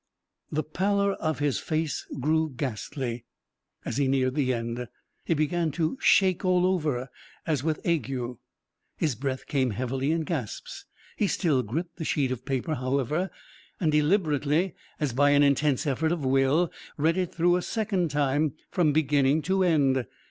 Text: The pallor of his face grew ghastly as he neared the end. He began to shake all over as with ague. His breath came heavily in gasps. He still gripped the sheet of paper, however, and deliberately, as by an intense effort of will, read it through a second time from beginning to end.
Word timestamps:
The 0.51 0.63
pallor 0.63 1.11
of 1.13 1.37
his 1.37 1.59
face 1.59 2.07
grew 2.19 2.49
ghastly 2.57 3.23
as 3.85 3.97
he 3.97 4.07
neared 4.07 4.33
the 4.33 4.51
end. 4.51 4.87
He 5.25 5.35
began 5.35 5.69
to 5.73 5.95
shake 6.01 6.43
all 6.43 6.65
over 6.65 7.11
as 7.45 7.63
with 7.63 7.85
ague. 7.87 8.11
His 8.97 9.13
breath 9.13 9.45
came 9.45 9.69
heavily 9.69 10.11
in 10.11 10.21
gasps. 10.21 10.85
He 11.17 11.27
still 11.27 11.61
gripped 11.61 11.97
the 11.97 12.03
sheet 12.03 12.31
of 12.31 12.45
paper, 12.45 12.73
however, 12.73 13.29
and 13.79 13.91
deliberately, 13.91 14.73
as 14.99 15.13
by 15.13 15.29
an 15.29 15.43
intense 15.43 15.85
effort 15.85 16.11
of 16.11 16.25
will, 16.25 16.71
read 16.97 17.15
it 17.15 17.31
through 17.31 17.55
a 17.55 17.61
second 17.61 18.09
time 18.09 18.53
from 18.71 18.93
beginning 18.93 19.43
to 19.43 19.61
end. 19.63 20.07